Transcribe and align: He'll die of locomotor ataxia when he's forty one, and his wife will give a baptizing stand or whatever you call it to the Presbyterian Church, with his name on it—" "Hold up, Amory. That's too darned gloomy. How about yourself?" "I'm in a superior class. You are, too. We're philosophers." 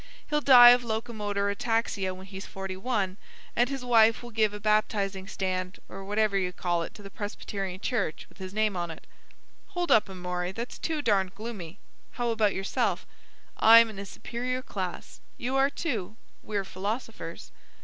He'll 0.31 0.41
die 0.41 0.71
of 0.71 0.83
locomotor 0.83 1.51
ataxia 1.55 2.11
when 2.15 2.25
he's 2.25 2.47
forty 2.47 2.75
one, 2.75 3.17
and 3.55 3.69
his 3.69 3.85
wife 3.85 4.23
will 4.23 4.31
give 4.31 4.51
a 4.51 4.59
baptizing 4.59 5.27
stand 5.27 5.77
or 5.87 6.03
whatever 6.03 6.35
you 6.39 6.51
call 6.51 6.81
it 6.81 6.95
to 6.95 7.03
the 7.03 7.11
Presbyterian 7.11 7.79
Church, 7.79 8.25
with 8.27 8.39
his 8.39 8.51
name 8.51 8.75
on 8.75 8.89
it—" 8.89 9.05
"Hold 9.67 9.91
up, 9.91 10.09
Amory. 10.09 10.53
That's 10.53 10.79
too 10.79 11.03
darned 11.03 11.35
gloomy. 11.35 11.77
How 12.13 12.29
about 12.31 12.55
yourself?" 12.55 13.05
"I'm 13.57 13.91
in 13.91 13.99
a 13.99 14.05
superior 14.07 14.63
class. 14.63 15.19
You 15.37 15.55
are, 15.55 15.69
too. 15.69 16.15
We're 16.41 16.65
philosophers." 16.65 17.51